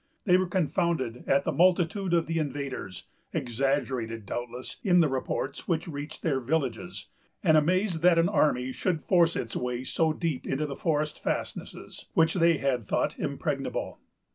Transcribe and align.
They 0.25 0.35
were 0.35 0.47
confounded 0.47 1.25
at 1.27 1.43
the 1.43 1.51
multitude 1.51 2.11
of 2.15 2.25
the 2.25 2.39
invaders, 2.39 3.05
exaggerated, 3.33 4.25
doubtless, 4.25 4.77
in 4.81 4.99
the 4.99 5.07
reports 5.07 5.67
which 5.67 5.87
reached 5.87 6.23
their 6.23 6.39
villages, 6.39 7.09
and 7.43 7.55
amazed 7.55 8.01
that 8.01 8.17
an 8.17 8.27
army 8.27 8.71
should 8.71 9.03
force 9.03 9.35
its 9.35 9.55
way 9.55 9.83
so 9.83 10.11
deep 10.11 10.47
into 10.47 10.65
the 10.65 10.75
forest 10.75 11.19
fastnesses, 11.19 12.07
which 12.15 12.33
they 12.33 12.57
had 12.57 12.87
thought 12.87 13.19
impregnable. 13.19 13.99